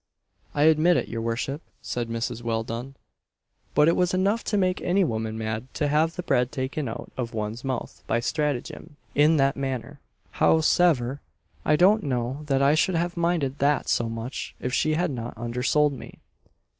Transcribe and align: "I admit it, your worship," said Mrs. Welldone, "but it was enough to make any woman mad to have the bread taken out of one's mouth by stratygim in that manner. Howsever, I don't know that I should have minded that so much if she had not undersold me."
"I 0.55 0.63
admit 0.63 0.97
it, 0.97 1.09
your 1.09 1.21
worship," 1.21 1.61
said 1.79 2.09
Mrs. 2.09 2.41
Welldone, 2.41 2.95
"but 3.75 3.87
it 3.87 3.95
was 3.95 4.15
enough 4.15 4.43
to 4.45 4.57
make 4.57 4.81
any 4.81 5.03
woman 5.03 5.37
mad 5.37 5.71
to 5.75 5.87
have 5.89 6.15
the 6.15 6.23
bread 6.23 6.51
taken 6.51 6.87
out 6.87 7.11
of 7.17 7.35
one's 7.35 7.63
mouth 7.63 8.01
by 8.07 8.19
stratygim 8.19 8.95
in 9.13 9.37
that 9.37 9.55
manner. 9.55 9.99
Howsever, 10.31 11.21
I 11.63 11.75
don't 11.75 12.01
know 12.03 12.41
that 12.47 12.63
I 12.63 12.73
should 12.73 12.95
have 12.95 13.15
minded 13.15 13.59
that 13.59 13.87
so 13.89 14.09
much 14.09 14.55
if 14.59 14.73
she 14.73 14.95
had 14.95 15.11
not 15.11 15.35
undersold 15.37 15.93
me." 15.93 16.17